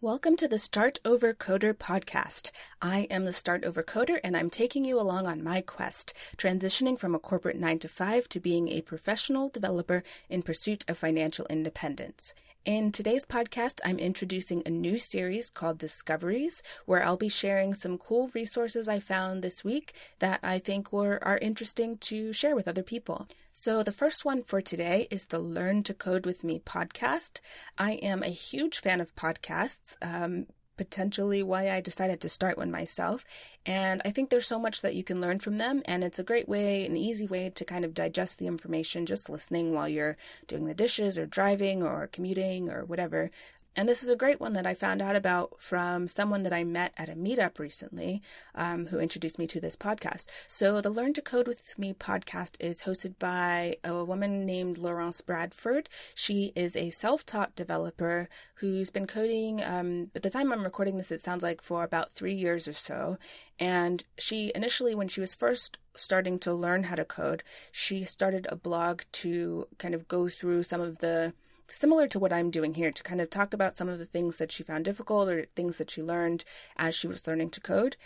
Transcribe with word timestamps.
Welcome 0.00 0.36
to 0.36 0.46
the 0.46 0.58
Start 0.58 1.00
Over 1.04 1.34
Coder 1.34 1.74
podcast. 1.74 2.52
I 2.80 3.08
am 3.10 3.24
the 3.24 3.32
Start 3.32 3.64
Over 3.64 3.82
Coder 3.82 4.20
and 4.22 4.36
I'm 4.36 4.48
taking 4.48 4.84
you 4.84 5.00
along 5.00 5.26
on 5.26 5.42
my 5.42 5.60
quest, 5.60 6.14
transitioning 6.36 6.96
from 6.96 7.16
a 7.16 7.18
corporate 7.18 7.56
9 7.56 7.80
to 7.80 7.88
5 7.88 8.28
to 8.28 8.38
being 8.38 8.68
a 8.68 8.82
professional 8.82 9.48
developer 9.48 10.04
in 10.30 10.42
pursuit 10.42 10.88
of 10.88 10.98
financial 10.98 11.48
independence. 11.50 12.32
In 12.64 12.92
today's 12.92 13.24
podcast, 13.24 13.80
I'm 13.84 13.98
introducing 13.98 14.62
a 14.66 14.70
new 14.70 14.98
series 14.98 15.48
called 15.48 15.78
Discoveries, 15.78 16.62
where 16.84 17.02
I'll 17.02 17.16
be 17.16 17.30
sharing 17.30 17.72
some 17.72 17.96
cool 17.96 18.30
resources 18.34 18.88
I 18.88 18.98
found 18.98 19.42
this 19.42 19.64
week 19.64 19.94
that 20.18 20.40
I 20.42 20.58
think 20.58 20.92
were 20.92 21.18
are 21.24 21.38
interesting 21.38 21.96
to 21.98 22.32
share 22.32 22.54
with 22.54 22.68
other 22.68 22.82
people. 22.82 23.26
So 23.52 23.82
the 23.82 23.92
first 23.92 24.24
one 24.24 24.42
for 24.42 24.60
today 24.60 25.08
is 25.10 25.26
the 25.26 25.38
Learn 25.38 25.82
to 25.84 25.94
Code 25.94 26.26
with 26.26 26.44
Me 26.44 26.58
podcast. 26.58 27.40
I 27.78 27.92
am 27.92 28.22
a 28.22 28.28
huge 28.28 28.80
fan 28.80 29.00
of 29.00 29.14
podcasts. 29.14 29.96
Um, 30.02 30.46
potentially 30.78 31.42
why 31.42 31.70
I 31.70 31.82
decided 31.82 32.20
to 32.22 32.28
start 32.30 32.56
one 32.56 32.70
myself. 32.70 33.24
And 33.66 34.00
I 34.04 34.10
think 34.10 34.30
there's 34.30 34.46
so 34.46 34.58
much 34.58 34.80
that 34.80 34.94
you 34.94 35.04
can 35.04 35.20
learn 35.20 35.40
from 35.40 35.56
them. 35.58 35.82
And 35.84 36.02
it's 36.02 36.18
a 36.18 36.24
great 36.24 36.48
way, 36.48 36.86
an 36.86 36.96
easy 36.96 37.26
way 37.26 37.50
to 37.50 37.64
kind 37.66 37.84
of 37.84 37.92
digest 37.92 38.38
the 38.38 38.46
information 38.46 39.04
just 39.04 39.28
listening 39.28 39.74
while 39.74 39.88
you're 39.88 40.16
doing 40.46 40.64
the 40.64 40.74
dishes 40.74 41.18
or 41.18 41.26
driving 41.26 41.82
or 41.82 42.06
commuting 42.06 42.70
or 42.70 42.86
whatever. 42.86 43.30
And 43.76 43.88
this 43.88 44.02
is 44.02 44.08
a 44.08 44.16
great 44.16 44.40
one 44.40 44.54
that 44.54 44.66
I 44.66 44.74
found 44.74 45.00
out 45.00 45.14
about 45.14 45.60
from 45.60 46.08
someone 46.08 46.42
that 46.42 46.52
I 46.52 46.64
met 46.64 46.92
at 46.96 47.08
a 47.08 47.12
meetup 47.12 47.58
recently 47.60 48.22
um, 48.54 48.86
who 48.86 48.98
introduced 48.98 49.38
me 49.38 49.46
to 49.46 49.60
this 49.60 49.76
podcast. 49.76 50.26
So, 50.48 50.80
the 50.80 50.90
Learn 50.90 51.12
to 51.12 51.22
Code 51.22 51.46
with 51.46 51.78
Me 51.78 51.92
podcast 51.92 52.56
is 52.58 52.82
hosted 52.82 53.18
by 53.20 53.76
a 53.84 54.04
woman 54.04 54.44
named 54.44 54.78
Laurence 54.78 55.20
Bradford. 55.20 55.88
She 56.14 56.52
is 56.56 56.76
a 56.76 56.90
self 56.90 57.24
taught 57.24 57.54
developer 57.54 58.28
who's 58.56 58.90
been 58.90 59.06
coding, 59.06 59.62
um, 59.62 60.10
at 60.14 60.22
the 60.22 60.30
time 60.30 60.52
I'm 60.52 60.64
recording 60.64 60.96
this, 60.96 61.12
it 61.12 61.20
sounds 61.20 61.44
like 61.44 61.62
for 61.62 61.84
about 61.84 62.10
three 62.10 62.34
years 62.34 62.66
or 62.66 62.72
so. 62.72 63.16
And 63.60 64.04
she 64.16 64.50
initially, 64.54 64.94
when 64.94 65.08
she 65.08 65.20
was 65.20 65.34
first 65.36 65.78
starting 65.94 66.38
to 66.40 66.52
learn 66.52 66.84
how 66.84 66.96
to 66.96 67.04
code, 67.04 67.44
she 67.70 68.04
started 68.04 68.46
a 68.50 68.56
blog 68.56 69.02
to 69.12 69.68
kind 69.78 69.94
of 69.94 70.08
go 70.08 70.28
through 70.28 70.64
some 70.64 70.80
of 70.80 70.98
the 70.98 71.34
similar 71.68 72.08
to 72.08 72.18
what 72.18 72.32
I'm 72.32 72.50
doing 72.50 72.74
here 72.74 72.90
to 72.90 73.02
kind 73.02 73.20
of 73.20 73.30
talk 73.30 73.54
about 73.54 73.76
some 73.76 73.88
of 73.88 73.98
the 73.98 74.06
things 74.06 74.38
that 74.38 74.50
she 74.50 74.62
found 74.62 74.84
difficult 74.84 75.28
or 75.28 75.46
things 75.54 75.78
that 75.78 75.90
she 75.90 76.02
learned 76.02 76.44
as 76.76 76.94
she 76.94 77.06
was 77.06 77.26
learning 77.26 77.50
to 77.50 77.60
code. 77.60 77.96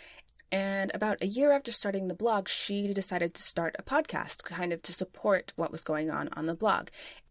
And 0.51 0.91
about 0.93 1.23
a 1.23 1.27
year 1.27 1.51
after 1.51 1.71
starting 1.71 2.07
the 2.07 2.13
blog, 2.15 2.47
she 2.47 2.93
decided 2.93 3.33
to 3.33 3.41
start 3.41 3.75
a 3.79 3.83
podcast 3.83 4.43
kind 4.43 4.71
of 4.71 4.83
to 4.83 4.93
support 4.93 5.51
what 5.55 5.71
was 5.71 5.83
going 5.83 6.11
on 6.11 6.29
on 6.33 6.45
the 6.45 6.55
blog. 6.55 6.89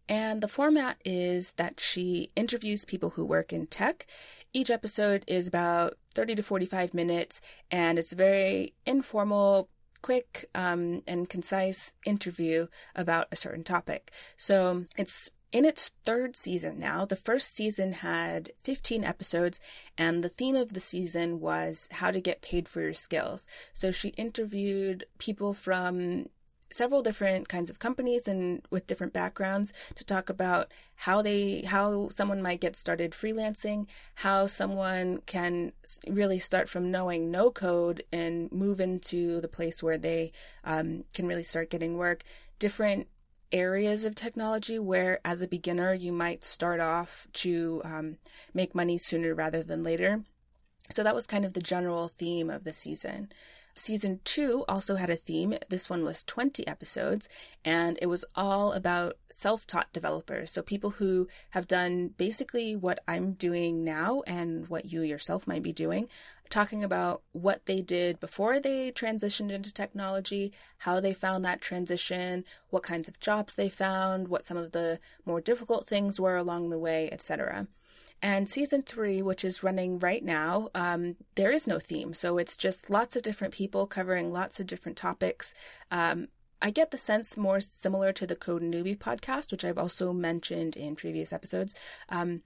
And 0.09 0.41
the 0.41 0.49
format 0.49 0.97
is 1.05 1.53
that 1.53 1.79
she 1.79 2.29
interviews 2.35 2.83
people 2.83 3.11
who 3.11 3.25
work 3.25 3.53
in 3.53 3.65
tech. 3.67 4.05
Each 4.51 4.69
episode 4.69 5.23
is 5.27 5.47
about 5.47 5.93
30 6.13 6.35
to 6.35 6.43
45 6.43 6.93
minutes, 6.93 7.39
and 7.71 7.97
it's 7.97 8.11
a 8.11 8.17
very 8.17 8.73
informal, 8.85 9.69
quick, 10.01 10.45
um, 10.53 11.01
and 11.07 11.29
concise 11.29 11.93
interview 12.05 12.67
about 12.93 13.27
a 13.31 13.37
certain 13.37 13.63
topic. 13.63 14.11
So 14.35 14.83
it's 14.97 15.29
in 15.53 15.65
its 15.65 15.91
third 16.03 16.35
season 16.35 16.79
now. 16.79 17.05
The 17.05 17.15
first 17.15 17.55
season 17.55 17.93
had 17.93 18.51
15 18.57 19.03
episodes, 19.03 19.61
and 19.97 20.23
the 20.23 20.29
theme 20.29 20.55
of 20.55 20.73
the 20.73 20.79
season 20.79 21.39
was 21.39 21.87
how 21.93 22.09
to 22.11 22.19
get 22.19 22.41
paid 22.41 22.67
for 22.67 22.81
your 22.81 22.93
skills. 22.93 23.47
So 23.71 23.91
she 23.91 24.09
interviewed 24.09 25.05
people 25.19 25.53
from 25.53 26.25
several 26.71 27.03
different 27.03 27.47
kinds 27.47 27.69
of 27.69 27.77
companies 27.77 28.27
and 28.27 28.65
with 28.71 28.87
different 28.87 29.13
backgrounds 29.13 29.73
to 29.93 30.03
talk 30.03 30.27
about 30.27 30.71
how 30.95 31.21
they 31.21 31.61
how 31.61 32.09
someone 32.09 32.41
might 32.41 32.59
get 32.59 32.75
started 32.75 33.11
freelancing 33.11 33.85
how 34.15 34.47
someone 34.47 35.21
can 35.27 35.71
really 36.09 36.39
start 36.39 36.67
from 36.67 36.89
knowing 36.89 37.29
no 37.29 37.51
code 37.51 38.01
and 38.11 38.51
move 38.51 38.81
into 38.81 39.39
the 39.39 39.47
place 39.47 39.83
where 39.83 39.99
they 39.99 40.31
um, 40.63 41.03
can 41.13 41.27
really 41.27 41.43
start 41.43 41.69
getting 41.69 41.95
work 41.95 42.23
different 42.57 43.07
areas 43.53 44.03
of 44.03 44.15
technology 44.15 44.79
where, 44.79 45.19
as 45.23 45.41
a 45.41 45.47
beginner, 45.47 45.93
you 45.93 46.11
might 46.11 46.43
start 46.43 46.81
off 46.81 47.27
to 47.33 47.81
um, 47.85 48.17
make 48.53 48.75
money 48.75 48.97
sooner 48.97 49.33
rather 49.33 49.63
than 49.63 49.83
later. 49.83 50.23
So 50.89 51.03
that 51.03 51.15
was 51.15 51.27
kind 51.27 51.45
of 51.45 51.53
the 51.53 51.61
general 51.61 52.09
theme 52.09 52.49
of 52.49 52.65
the 52.65 52.73
season. 52.73 53.29
Season 53.75 54.19
two 54.23 54.63
also 54.67 54.97
had 54.97 55.09
a 55.09 55.15
theme. 55.15 55.55
This 55.69 55.89
one 55.89 56.03
was 56.03 56.23
20 56.23 56.67
episodes, 56.67 57.27
and 57.65 57.97
it 58.01 58.05
was 58.05 58.23
all 58.35 58.71
about 58.71 59.17
self 59.29 59.65
taught 59.65 59.91
developers. 59.91 60.51
So, 60.51 60.61
people 60.61 60.91
who 60.91 61.27
have 61.51 61.67
done 61.67 62.09
basically 62.09 62.75
what 62.75 62.99
I'm 63.07 63.33
doing 63.33 63.83
now 63.83 64.21
and 64.27 64.67
what 64.67 64.85
you 64.91 65.01
yourself 65.01 65.47
might 65.47 65.63
be 65.63 65.73
doing, 65.73 66.07
talking 66.49 66.83
about 66.83 67.23
what 67.31 67.65
they 67.65 67.81
did 67.81 68.19
before 68.19 68.59
they 68.59 68.91
transitioned 68.91 69.49
into 69.49 69.73
technology, 69.73 70.53
how 70.79 70.99
they 70.99 71.13
found 71.13 71.43
that 71.43 71.59
transition, 71.59 72.45
what 72.69 72.83
kinds 72.83 73.07
of 73.07 73.19
jobs 73.19 73.55
they 73.55 73.69
found, 73.69 74.27
what 74.27 74.45
some 74.45 74.57
of 74.57 74.71
the 74.71 74.99
more 75.25 75.41
difficult 75.41 75.87
things 75.87 76.19
were 76.19 76.35
along 76.35 76.69
the 76.69 76.77
way, 76.77 77.09
etc. 77.11 77.67
And 78.23 78.47
season 78.47 78.83
three, 78.83 79.21
which 79.21 79.43
is 79.43 79.63
running 79.63 79.99
right 79.99 80.23
now, 80.23 80.69
um, 80.73 81.17
there 81.35 81.51
is 81.51 81.67
no 81.67 81.77
theme. 81.77 82.13
So 82.13 82.37
it's 82.37 82.55
just 82.55 82.89
lots 82.89 83.17
of 83.17 83.21
different 83.21 83.53
people 83.53 83.85
covering 83.85 84.31
lots 84.31 84.61
of 84.61 84.65
different 84.65 84.97
topics. 84.97 85.53
Um, 85.91 86.29
I 86.61 86.71
get 86.71 86.91
the 86.91 86.97
sense 86.97 87.35
more 87.35 87.59
similar 87.59 88.13
to 88.13 88.25
the 88.25 88.37
Code 88.37 88.61
Newbie 88.61 88.97
podcast, 88.97 89.51
which 89.51 89.65
I've 89.65 89.77
also 89.77 90.13
mentioned 90.13 90.77
in 90.77 90.95
previous 90.95 91.33
episodes. 91.33 91.75
Um, 92.07 92.43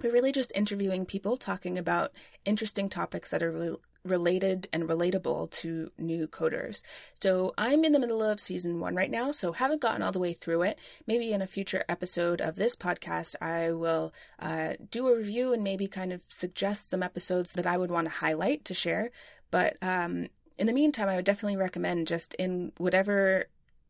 but 0.00 0.12
really 0.12 0.30
just 0.30 0.56
interviewing 0.56 1.04
people 1.04 1.36
talking 1.36 1.76
about 1.76 2.12
interesting 2.44 2.88
topics 2.88 3.32
that 3.32 3.42
are 3.42 3.50
really 3.50 3.76
related 4.10 4.68
and 4.72 4.88
relatable 4.88 5.50
to 5.50 5.90
new 5.98 6.26
coders. 6.26 6.82
So 7.20 7.54
I'm 7.56 7.84
in 7.84 7.92
the 7.92 7.98
middle 7.98 8.22
of 8.22 8.40
season 8.40 8.80
one 8.80 8.94
right 8.94 9.10
now, 9.10 9.30
so 9.30 9.52
haven't 9.52 9.80
gotten 9.80 10.02
all 10.02 10.12
the 10.12 10.18
way 10.18 10.32
through 10.32 10.62
it. 10.62 10.78
Maybe 11.06 11.32
in 11.32 11.42
a 11.42 11.46
future 11.46 11.84
episode 11.88 12.40
of 12.40 12.56
this 12.56 12.74
podcast, 12.76 13.36
I 13.40 13.72
will 13.72 14.12
uh, 14.38 14.74
do 14.90 15.08
a 15.08 15.16
review 15.16 15.52
and 15.52 15.62
maybe 15.62 15.86
kind 15.86 16.12
of 16.12 16.22
suggest 16.28 16.90
some 16.90 17.02
episodes 17.02 17.52
that 17.54 17.66
I 17.66 17.76
would 17.76 17.90
want 17.90 18.06
to 18.06 18.14
highlight 18.14 18.64
to 18.66 18.74
share. 18.74 19.10
But 19.50 19.76
um, 19.82 20.28
in 20.58 20.66
the 20.66 20.72
meantime, 20.72 21.08
I 21.08 21.16
would 21.16 21.24
definitely 21.24 21.56
recommend 21.56 22.06
just 22.06 22.34
in 22.34 22.72
whatever 22.78 23.46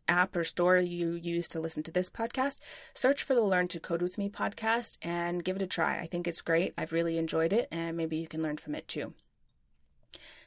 app 0.09 0.35
or 0.35 0.45
store 0.45 0.79
you 0.79 1.13
use 1.13 1.49
to 1.49 1.61
listen 1.61 1.83
to 1.83 1.93
this 1.93 2.11
podcast, 2.11 2.61
search 2.95 3.23
for 3.23 3.35
the 3.35 3.43
Learn 3.43 3.69
to 3.69 3.81
Code 3.81 4.03
with 4.03 4.19
Me 4.19 4.29
podcast 4.29 4.99
and 5.03 5.45
give 5.45 5.57
it 5.57 5.63
a 5.63 5.67
try. 5.67 5.99
I 5.99 6.07
think 6.07 6.27
it's 6.27 6.41
great. 6.41 6.75
I've 6.79 6.93
really 6.93 7.19
enjoyed 7.19 7.53
it, 7.53 7.69
and 7.71 7.97
maybe 7.97 8.17
you 8.17 8.27
can 8.27 8.43
learn 8.43 8.57
from 8.57 8.75
it 8.75 8.89
too. 8.89 9.15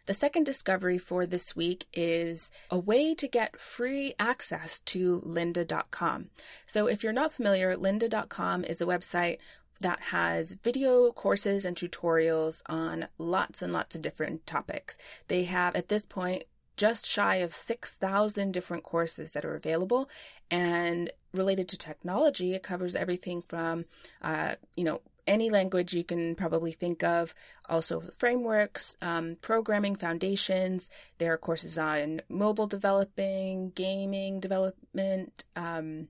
The 0.08 0.14
second 0.14 0.46
discovery 0.46 0.98
for 0.98 1.26
this 1.26 1.56
week 1.56 1.86
is 1.94 2.52
a 2.70 2.80
way 2.80 3.14
to 3.16 3.28
get 3.28 3.60
free 3.60 4.14
access 4.20 4.80
to 4.82 5.22
lynda.com. 5.22 6.30
So 6.66 6.88
if 6.88 7.04
you're 7.04 7.14
not 7.14 7.32
familiar, 7.32 7.76
lynda.com 7.76 8.66
is 8.66 8.82
a 8.82 8.86
website 8.86 9.38
that 9.80 10.00
has 10.00 10.54
video 10.56 11.12
courses 11.12 11.66
and 11.66 11.76
tutorials 11.76 12.62
on 12.68 13.08
lots 13.18 13.62
and 13.62 13.74
lots 13.74 13.96
of 13.96 14.02
different 14.02 14.46
topics. 14.46 14.98
They 15.28 15.44
have 15.46 15.76
at 15.76 15.90
this 15.90 16.06
point 16.06 16.44
just 16.78 17.06
shy 17.06 17.36
of 17.36 17.54
6,000 17.54 18.52
different 18.52 18.84
courses 18.84 19.34
that 19.34 19.46
are 19.46 19.56
available. 19.56 20.10
And 20.50 21.12
related 21.34 21.70
to 21.70 21.78
technology, 21.78 22.54
it 22.54 22.64
covers 22.64 22.96
everything 22.96 23.42
from, 23.42 23.86
uh, 24.22 24.56
you 24.76 24.84
know, 24.84 25.02
any 25.32 25.50
language 25.50 25.94
you 25.94 26.04
can 26.04 26.36
probably 26.36 26.74
think 26.74 27.04
of. 27.04 27.34
Also, 27.70 28.02
frameworks, 28.02 28.98
um, 29.02 29.38
programming 29.42 29.96
foundations. 29.96 30.90
There 31.20 31.32
are 31.32 31.38
courses 31.38 31.78
on 31.78 32.22
mobile 32.28 32.68
developing, 32.68 33.72
gaming 33.72 34.42
development. 34.42 35.46
Um, 35.56 36.10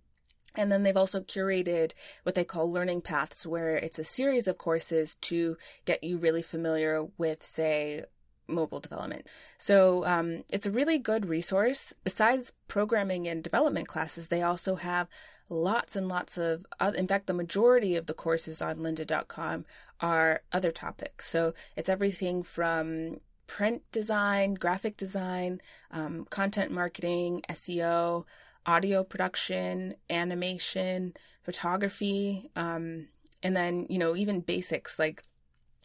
and 0.55 0.71
then 0.71 0.83
they've 0.83 0.97
also 0.97 1.21
curated 1.21 1.93
what 2.23 2.33
they 2.33 2.43
call 2.43 2.69
learning 2.69 3.01
paths, 3.01 3.45
where 3.45 3.77
it's 3.77 3.99
a 3.99 4.03
series 4.03 4.47
of 4.47 4.57
courses 4.57 5.15
to 5.15 5.55
get 5.85 6.03
you 6.03 6.17
really 6.17 6.41
familiar 6.41 7.03
with, 7.17 7.43
say, 7.43 8.03
mobile 8.47 8.79
development. 8.79 9.27
So 9.57 10.05
um, 10.05 10.43
it's 10.51 10.65
a 10.65 10.71
really 10.71 10.97
good 10.97 11.25
resource. 11.25 11.93
Besides 12.03 12.53
programming 12.67 13.27
and 13.27 13.43
development 13.43 13.87
classes, 13.87 14.27
they 14.27 14.41
also 14.41 14.75
have 14.75 15.07
lots 15.49 15.95
and 15.95 16.07
lots 16.07 16.37
of, 16.37 16.65
in 16.95 17.07
fact, 17.07 17.27
the 17.27 17.33
majority 17.33 17.95
of 17.95 18.05
the 18.05 18.13
courses 18.13 18.61
on 18.61 18.77
lynda.com 18.77 19.65
are 19.99 20.41
other 20.51 20.71
topics. 20.71 21.27
So 21.27 21.53
it's 21.75 21.89
everything 21.89 22.43
from 22.43 23.19
print 23.47 23.83
design, 23.91 24.53
graphic 24.53 24.95
design, 24.95 25.61
um, 25.91 26.25
content 26.29 26.71
marketing, 26.71 27.41
SEO, 27.49 28.23
audio 28.65 29.03
production, 29.03 29.95
animation, 30.09 31.13
photography, 31.41 32.49
um, 32.55 33.07
and 33.43 33.55
then, 33.55 33.87
you 33.89 33.97
know, 33.97 34.15
even 34.15 34.39
basics 34.39 34.99
like 34.99 35.23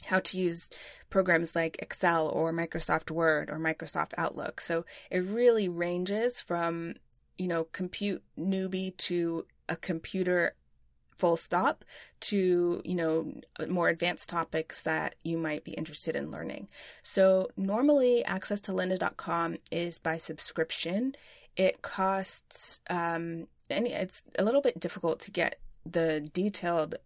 how 0.04 0.20
to 0.20 0.38
use 0.38 0.70
programs 1.10 1.56
like 1.56 1.76
Excel 1.80 2.28
or 2.28 2.52
Microsoft 2.52 3.10
Word 3.10 3.50
or 3.50 3.58
Microsoft 3.58 4.12
Outlook. 4.16 4.60
So 4.60 4.84
it 5.10 5.20
really 5.20 5.68
ranges 5.68 6.40
from, 6.40 6.94
you 7.38 7.48
know, 7.48 7.64
compute 7.64 8.22
newbie 8.38 8.96
to 8.98 9.46
a 9.68 9.76
computer 9.76 10.54
full 11.16 11.36
stop 11.36 11.82
to 12.20 12.82
you 12.84 12.94
know 12.94 13.32
more 13.68 13.88
advanced 13.88 14.28
topics 14.28 14.82
that 14.82 15.14
you 15.24 15.38
might 15.38 15.64
be 15.64 15.72
interested 15.72 16.14
in 16.14 16.30
learning 16.30 16.68
so 17.02 17.48
normally 17.56 18.22
access 18.26 18.60
to 18.60 18.70
lynda.com 18.70 19.56
is 19.72 19.98
by 19.98 20.18
subscription 20.18 21.14
it 21.56 21.80
costs 21.80 22.80
um 22.90 23.46
and 23.70 23.86
it's 23.86 24.24
a 24.38 24.44
little 24.44 24.60
bit 24.60 24.78
difficult 24.78 25.18
to 25.18 25.30
get 25.30 25.58
the 25.90 26.28
detailed 26.34 26.96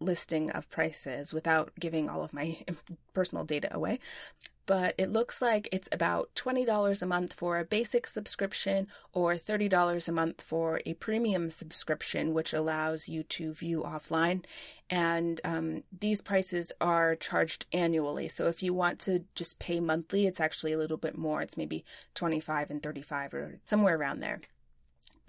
listing 0.00 0.50
of 0.50 0.68
prices 0.70 1.32
without 1.32 1.72
giving 1.78 2.08
all 2.08 2.24
of 2.24 2.32
my 2.32 2.56
personal 3.12 3.44
data 3.44 3.68
away 3.74 3.98
but 4.70 4.94
it 4.98 5.10
looks 5.10 5.42
like 5.42 5.68
it's 5.72 5.88
about 5.90 6.32
$20 6.36 7.02
a 7.02 7.06
month 7.06 7.32
for 7.32 7.58
a 7.58 7.64
basic 7.64 8.06
subscription 8.06 8.86
or 9.12 9.34
$30 9.34 10.06
a 10.06 10.12
month 10.12 10.40
for 10.40 10.80
a 10.86 10.94
premium 10.94 11.50
subscription, 11.50 12.32
which 12.32 12.52
allows 12.52 13.08
you 13.08 13.24
to 13.24 13.52
view 13.52 13.82
offline. 13.82 14.44
And 14.88 15.40
um, 15.42 15.82
these 15.98 16.20
prices 16.22 16.70
are 16.80 17.16
charged 17.16 17.66
annually. 17.72 18.28
So 18.28 18.46
if 18.46 18.62
you 18.62 18.72
want 18.72 19.00
to 19.00 19.24
just 19.34 19.58
pay 19.58 19.80
monthly, 19.80 20.28
it's 20.28 20.40
actually 20.40 20.72
a 20.72 20.78
little 20.78 20.98
bit 20.98 21.18
more. 21.18 21.42
It's 21.42 21.56
maybe 21.56 21.84
25 22.14 22.70
and 22.70 22.80
35 22.80 23.34
or 23.34 23.58
somewhere 23.64 23.96
around 23.96 24.20
there. 24.20 24.40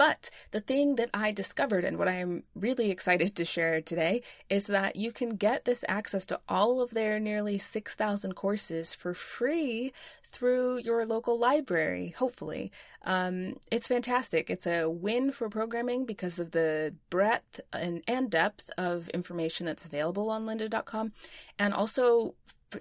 But 0.01 0.31
the 0.49 0.61
thing 0.61 0.95
that 0.95 1.11
I 1.13 1.31
discovered 1.31 1.83
and 1.83 1.99
what 1.99 2.07
I'm 2.07 2.41
really 2.55 2.89
excited 2.89 3.35
to 3.35 3.45
share 3.45 3.81
today 3.81 4.23
is 4.49 4.65
that 4.65 4.95
you 4.95 5.11
can 5.11 5.35
get 5.35 5.65
this 5.65 5.85
access 5.87 6.25
to 6.25 6.39
all 6.49 6.81
of 6.81 6.89
their 6.89 7.19
nearly 7.19 7.59
6,000 7.59 8.33
courses 8.33 8.95
for 8.95 9.13
free 9.13 9.93
through 10.23 10.79
your 10.79 11.05
local 11.05 11.37
library, 11.37 12.15
hopefully. 12.17 12.71
Um, 13.03 13.57
it's 13.71 13.89
fantastic. 13.89 14.49
It's 14.49 14.65
a 14.65 14.89
win 14.89 15.31
for 15.31 15.49
programming 15.49 16.07
because 16.07 16.39
of 16.39 16.49
the 16.49 16.95
breadth 17.11 17.61
and, 17.71 18.01
and 18.07 18.31
depth 18.31 18.71
of 18.79 19.07
information 19.09 19.67
that's 19.67 19.85
available 19.85 20.31
on 20.31 20.47
lynda.com. 20.47 21.13
And 21.59 21.75
also, 21.75 22.33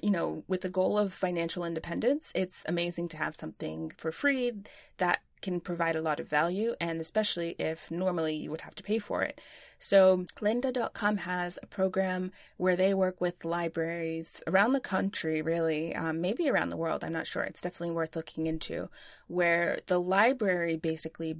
you 0.02 0.10
know, 0.10 0.42
with 0.48 0.62
the 0.62 0.70
goal 0.70 0.96
of 0.96 1.12
financial 1.12 1.66
independence, 1.66 2.32
it's 2.34 2.64
amazing 2.66 3.08
to 3.08 3.18
have 3.18 3.34
something 3.34 3.92
for 3.98 4.10
free 4.10 4.52
that 4.96 5.20
can 5.40 5.60
provide 5.60 5.96
a 5.96 6.02
lot 6.02 6.20
of 6.20 6.28
value, 6.28 6.74
and 6.80 7.00
especially 7.00 7.56
if 7.58 7.90
normally 7.90 8.34
you 8.34 8.50
would 8.50 8.62
have 8.62 8.74
to 8.76 8.82
pay 8.82 8.98
for 8.98 9.22
it. 9.22 9.40
So, 9.78 10.18
lynda.com 10.40 11.18
has 11.18 11.58
a 11.62 11.66
program 11.66 12.32
where 12.56 12.76
they 12.76 12.92
work 12.92 13.20
with 13.20 13.44
libraries 13.44 14.42
around 14.46 14.72
the 14.72 14.80
country, 14.80 15.40
really, 15.40 15.94
um, 15.94 16.20
maybe 16.20 16.48
around 16.48 16.68
the 16.68 16.76
world. 16.76 17.02
I'm 17.02 17.12
not 17.12 17.26
sure. 17.26 17.42
It's 17.42 17.62
definitely 17.62 17.94
worth 17.94 18.14
looking 18.14 18.46
into, 18.46 18.90
where 19.26 19.78
the 19.86 19.98
library 19.98 20.76
basically 20.76 21.38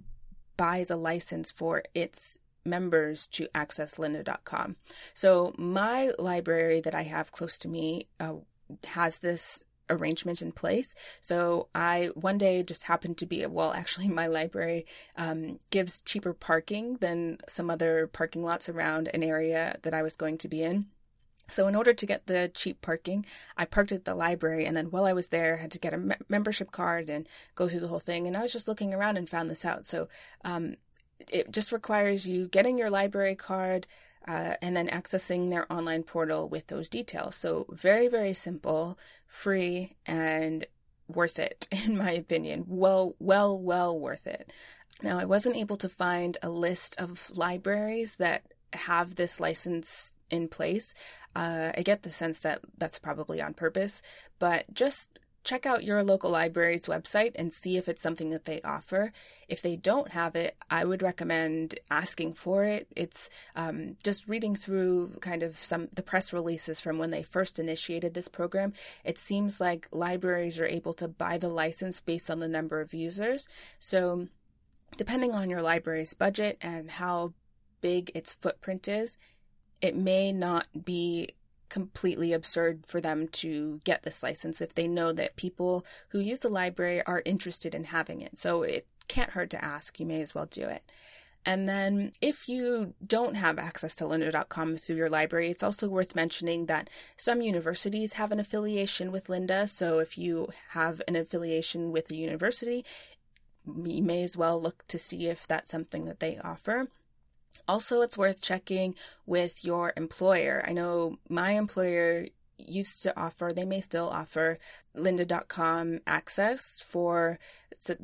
buys 0.57 0.91
a 0.91 0.97
license 0.97 1.53
for 1.53 1.83
its 1.95 2.39
members 2.65 3.27
to 3.27 3.49
access 3.55 3.97
lynda.com. 3.97 4.77
So, 5.15 5.55
my 5.57 6.13
library 6.19 6.81
that 6.81 6.95
I 6.95 7.03
have 7.03 7.33
close 7.33 7.59
to 7.59 7.69
me 7.69 8.09
uh, 8.19 8.37
has 8.85 9.19
this 9.19 9.65
arrangement 9.91 10.41
in 10.41 10.53
place. 10.53 10.95
So 11.21 11.69
I 11.75 12.11
one 12.15 12.39
day 12.39 12.63
just 12.63 12.85
happened 12.85 13.19
to 13.19 13.27
be 13.27 13.45
well, 13.47 13.73
actually, 13.73 14.09
my 14.09 14.27
library 14.27 14.87
um, 15.17 15.59
gives 15.71 16.01
cheaper 16.03 16.33
parking 16.33 16.97
than 16.97 17.39
some 17.49 17.71
other 17.71 18.07
parking 18.07 18.43
lots 18.43 18.69
around 18.69 19.09
an 19.13 19.23
area 19.23 19.77
that 19.83 19.95
I 19.95 20.03
was 20.03 20.17
going 20.17 20.39
to 20.39 20.49
be 20.49 20.63
in. 20.63 20.87
So, 21.51 21.67
in 21.67 21.75
order 21.75 21.93
to 21.93 22.07
get 22.07 22.27
the 22.27 22.51
cheap 22.55 22.81
parking, 22.81 23.27
I 23.57 23.65
parked 23.65 23.91
at 23.91 24.05
the 24.05 24.15
library, 24.15 24.67
and 24.67 24.77
then 24.77 24.87
while 24.87 25.05
I 25.05 25.13
was 25.13 25.29
there, 25.29 25.59
I 25.59 25.63
had 25.63 25.73
to 25.73 25.81
get 25.81 25.93
a 25.93 25.99
me- 25.99 26.15
membership 26.29 26.71
card 26.71 27.11
and 27.11 27.29
go 27.57 27.69
through 27.69 27.81
the 27.81 27.89
whole 27.89 27.99
thing. 27.99 28.27
And 28.27 28.37
I 28.37 28.43
was 28.43 28.53
just 28.53 28.69
looking 28.69 28.95
around 28.95 29.17
and 29.19 29.29
found 29.29 29.51
this 29.51 29.65
out. 29.65 29.85
So, 29.85 30.09
um, 30.45 30.77
it 31.29 31.51
just 31.51 31.73
requires 31.73 32.27
you 32.27 32.49
getting 32.49 32.79
your 32.79 32.89
library 32.89 33.35
card, 33.35 33.87
uh, 34.29 34.55
and 34.61 34.77
then 34.77 34.89
accessing 34.89 35.51
their 35.51 35.71
online 35.73 36.03
portal 36.03 36.49
with 36.49 36.67
those 36.69 36.89
details. 36.89 37.35
So, 37.35 37.67
very, 37.71 38.09
very 38.09 38.33
simple, 38.33 38.99
free, 39.27 39.97
and 40.07 40.65
worth 41.09 41.39
it, 41.39 41.69
in 41.87 41.97
my 41.97 42.13
opinion. 42.13 42.65
Well, 42.67 43.15
well, 43.19 43.59
well 43.59 43.99
worth 43.99 44.27
it. 44.27 44.53
Now, 45.03 45.19
I 45.19 45.25
wasn't 45.25 45.57
able 45.57 45.77
to 45.79 45.89
find 45.89 46.37
a 46.43 46.51
list 46.51 47.01
of 47.01 47.31
libraries 47.37 48.17
that 48.17 48.43
have 48.73 49.17
this 49.17 49.41
license 49.41 50.17
in 50.31 50.49
place. 50.49 50.95
Uh, 51.35 51.73
I 51.77 51.83
get 51.83 52.03
the 52.03 52.11
sense 52.11 52.41
that 52.41 52.61
that's 52.79 52.99
probably 52.99 53.41
on 53.41 53.55
purpose, 53.55 54.03
but 54.39 54.73
just 54.73 55.19
check 55.43 55.65
out 55.67 55.85
your 55.85 56.03
local 56.03 56.31
library's 56.31 56.87
website 56.87 57.33
and 57.35 57.53
see 57.53 57.77
if 57.77 57.89
it's 57.89 58.03
something 58.03 58.31
that 58.31 58.45
they 58.45 58.61
offer. 58.63 59.13
If 59.49 59.63
they 59.63 59.77
don't 59.77 60.13
have 60.13 60.37
it, 60.37 60.57
I 60.71 60.85
would 60.85 61.03
recommend 61.03 61.79
asking 61.91 62.35
for 62.35 62.65
it. 62.65 62.87
It's 62.95 63.31
um, 63.57 63.97
just 64.03 64.29
reading 64.29 64.55
through 64.55 65.15
kind 65.21 65.43
of 65.43 65.57
some 65.57 65.89
the 65.93 66.03
press 66.03 66.33
releases 66.33 66.81
from 66.81 66.99
when 66.99 67.11
they 67.11 67.23
first 67.23 67.59
initiated 67.59 68.15
this 68.15 68.29
program. 68.29 68.73
It 69.05 69.19
seems 69.19 69.61
like 69.61 69.89
libraries 69.93 70.61
are 70.61 70.67
able 70.67 70.93
to 70.95 71.09
buy 71.09 71.39
the 71.39 71.49
license 71.49 72.01
based 72.01 72.31
on 72.31 72.41
the 72.41 72.49
number 72.49 72.81
of 72.81 72.93
users. 72.93 73.49
So, 73.79 74.29
depending 74.97 75.33
on 75.33 75.49
your 75.49 75.63
library's 75.63 76.15
budget 76.15 76.59
and 76.61 76.91
how 76.91 77.33
big 77.81 78.11
its 78.15 78.35
footprint 78.35 78.89
is, 78.89 79.17
it 79.81 79.97
may 79.97 80.33
not 80.33 80.67
be 80.85 81.31
completely 81.71 82.33
absurd 82.33 82.85
for 82.87 83.01
them 83.01 83.29
to 83.29 83.81
get 83.85 84.03
this 84.03 84.23
license 84.23 84.61
if 84.61 84.75
they 84.75 84.87
know 84.87 85.13
that 85.13 85.37
people 85.37 85.87
who 86.09 86.21
use 86.21 86.41
the 86.41 86.49
library 86.49 87.03
are 87.07 87.23
interested 87.25 87.75
in 87.75 87.85
having 87.85 88.21
it. 88.21 88.37
So 88.37 88.63
it 88.63 88.87
can't 89.09 89.31
hurt 89.31 89.51
to 89.51 89.65
ask. 89.65 89.99
You 89.99 90.07
may 90.07 90.21
as 90.21 90.35
well 90.35 90.47
do 90.47 90.65
it. 90.65 90.83
And 91.47 91.67
then, 91.67 92.13
if 92.21 92.51
you 92.51 92.93
don't 93.07 93.35
have 93.35 93.59
access 93.59 93.95
to 93.97 94.05
lynda.com 94.05 94.77
through 94.77 94.97
your 94.97 95.09
library, 95.09 95.49
it's 95.49 95.63
also 95.63 95.89
worth 95.89 96.15
mentioning 96.15 96.67
that 96.67 96.91
some 97.17 97.41
universities 97.41 98.15
have 98.15 98.31
an 98.31 98.39
affiliation 98.39 99.11
with 99.11 99.29
Lynda. 99.29 99.67
So, 99.67 100.01
if 100.01 100.19
you 100.19 100.49
have 100.71 101.01
an 101.09 101.17
affiliation 101.17 101.93
with 101.93 102.11
a 102.11 102.17
university, 102.17 102.85
you 103.67 104.03
may 104.03 104.23
as 104.23 104.37
well 104.37 104.61
look 104.61 104.87
to 104.89 104.99
see 104.99 105.29
if 105.29 105.47
that's 105.47 105.71
something 105.71 106.05
that 106.05 106.21
they 106.21 106.39
offer. 106.39 106.89
Also, 107.69 108.03
it's 108.03 108.19
worth 108.19 108.43
checking 108.43 108.95
with 109.27 109.65
your 109.65 109.93
employer. 109.97 110.65
I 110.67 110.73
know 110.73 111.19
my 111.29 111.53
employer 111.53 112.27
used 112.59 113.03
to 113.03 113.19
offer, 113.19 113.53
they 113.55 113.65
may 113.65 113.81
still 113.81 114.09
offer 114.09 114.59
lynda.com 114.97 116.01
access 116.07 116.83
for 116.83 117.39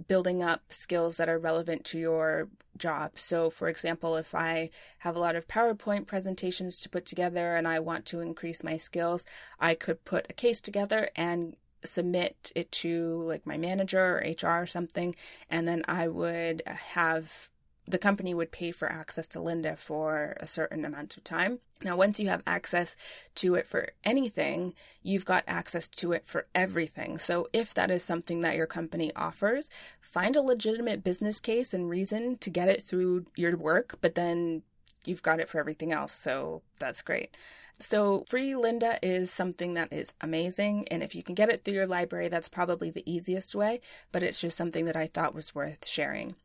building 0.09 0.43
up 0.43 0.63
skills 0.69 1.17
that 1.19 1.29
are 1.29 1.39
relevant 1.39 1.85
to 1.85 1.99
your 1.99 2.49
job. 2.77 3.19
So, 3.19 3.51
for 3.51 3.69
example, 3.69 4.17
if 4.17 4.35
I 4.35 4.71
have 4.99 5.17
a 5.17 5.21
lot 5.21 5.37
of 5.37 5.47
PowerPoint 5.47 6.07
presentations 6.07 6.79
to 6.81 6.89
put 6.89 7.07
together 7.07 7.57
and 7.57 7.69
I 7.69 7.81
want 7.81 8.07
to 8.07 8.21
increase 8.21 8.65
my 8.65 8.77
skills, 8.77 9.27
I 9.61 9.75
could 9.75 10.05
put 10.05 10.27
a 10.31 10.35
case 10.35 10.61
together 10.61 11.11
and 11.15 11.57
submit 11.85 12.53
it 12.55 12.73
to 12.73 13.23
like 13.23 13.47
my 13.47 13.59
manager 13.59 14.19
or 14.19 14.49
HR 14.49 14.63
or 14.63 14.67
something, 14.67 15.15
and 15.51 15.69
then 15.69 15.85
I 15.87 16.09
would 16.09 16.63
have 16.67 17.51
the 17.89 17.99
company 17.99 18.35
would 18.35 18.51
pay 18.51 18.73
for 18.73 18.91
access 18.91 19.27
to 19.29 19.39
Lynda 19.39 19.79
for 19.79 20.37
a 20.41 20.47
certain 20.47 20.85
amount 20.85 21.17
of 21.17 21.25
time. 21.25 21.61
Now, 21.85 21.97
once 21.97 22.19
you 22.19 22.29
have 22.29 22.43
access 22.47 22.97
to 23.37 23.55
it 23.55 23.67
for 23.67 23.91
anything, 24.03 24.75
you've 25.03 25.25
got 25.25 25.45
access 25.47 25.87
to 25.89 26.13
it 26.13 26.27
for 26.27 26.47
everything. 26.55 27.19
So, 27.19 27.47
if 27.53 27.75
that 27.75 27.91
is 27.91 28.03
something 28.03 28.41
that 28.41 28.57
your 28.57 28.67
company 28.67 29.13
offers, 29.15 29.71
find 30.01 30.35
a 30.37 30.43
legitimate 30.43 31.05
business 31.05 31.39
case 31.39 31.73
and 31.73 31.89
reason 31.89 32.39
to 32.39 32.51
get 32.51 32.69
it 32.69 32.83
through 32.83 33.27
your 33.37 33.57
work, 33.57 33.99
but 34.01 34.15
then 34.15 34.63
you've 35.05 35.23
got 35.23 35.39
it 35.39 35.49
for 35.49 35.61
everything 35.61 35.93
else. 35.93 36.13
So, 36.13 36.63
that's 36.81 37.03
great. 37.03 37.37
So, 37.79 38.25
free 38.29 38.53
Lynda 38.53 38.99
is 39.03 39.31
something 39.31 39.75
that 39.75 39.93
is 39.93 40.15
amazing. 40.23 40.89
And 40.91 41.03
if 41.03 41.15
you 41.15 41.23
can 41.23 41.35
get 41.35 41.51
it 41.51 41.63
through 41.63 41.75
your 41.75 41.87
library, 41.87 42.29
that's 42.29 42.49
probably 42.49 42.91
the 42.91 43.09
easiest 43.11 43.55
way, 43.55 43.81
but 44.13 44.23
it's 44.23 44.41
just 44.41 44.57
something 44.57 44.87
that 44.87 44.97
I 44.97 45.07
thought 45.07 45.35
was 45.35 45.55
worth 45.55 45.87
sharing. 45.87 46.37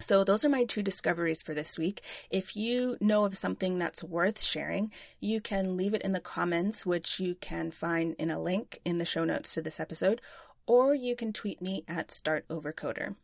So, 0.00 0.22
those 0.22 0.44
are 0.44 0.48
my 0.48 0.64
two 0.64 0.82
discoveries 0.82 1.42
for 1.42 1.54
this 1.54 1.76
week. 1.76 2.02
If 2.30 2.56
you 2.56 2.96
know 3.00 3.24
of 3.24 3.36
something 3.36 3.78
that's 3.78 4.04
worth 4.04 4.42
sharing, 4.42 4.92
you 5.18 5.40
can 5.40 5.76
leave 5.76 5.92
it 5.92 6.02
in 6.02 6.12
the 6.12 6.20
comments, 6.20 6.86
which 6.86 7.18
you 7.18 7.34
can 7.34 7.70
find 7.72 8.14
in 8.18 8.30
a 8.30 8.40
link 8.40 8.78
in 8.84 8.98
the 8.98 9.04
show 9.04 9.24
notes 9.24 9.54
to 9.54 9.62
this 9.62 9.80
episode, 9.80 10.20
or 10.66 10.94
you 10.94 11.16
can 11.16 11.32
tweet 11.32 11.60
me 11.60 11.84
at 11.88 12.08
StartOverCoder. 12.08 13.16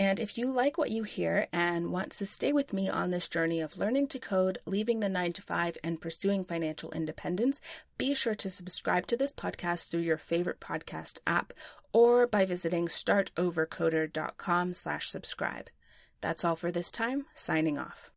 And 0.00 0.18
if 0.18 0.38
you 0.38 0.50
like 0.50 0.78
what 0.78 0.90
you 0.90 1.02
hear 1.02 1.46
and 1.52 1.92
want 1.92 2.12
to 2.12 2.24
stay 2.24 2.54
with 2.54 2.72
me 2.72 2.88
on 2.88 3.10
this 3.10 3.28
journey 3.28 3.60
of 3.60 3.76
learning 3.76 4.06
to 4.08 4.18
code, 4.18 4.56
leaving 4.64 5.00
the 5.00 5.10
9 5.10 5.34
to 5.34 5.42
5 5.42 5.76
and 5.84 6.00
pursuing 6.00 6.42
financial 6.42 6.90
independence, 6.92 7.60
be 7.98 8.14
sure 8.14 8.34
to 8.36 8.48
subscribe 8.48 9.06
to 9.08 9.16
this 9.18 9.34
podcast 9.34 9.90
through 9.90 10.00
your 10.00 10.16
favorite 10.16 10.58
podcast 10.58 11.18
app 11.26 11.52
or 11.92 12.26
by 12.26 12.46
visiting 12.46 12.86
startovercoder.com 12.86 14.72
slash 14.72 15.10
subscribe. 15.10 15.68
That's 16.22 16.46
all 16.46 16.56
for 16.56 16.72
this 16.72 16.90
time. 16.90 17.26
Signing 17.34 17.76
off. 17.76 18.08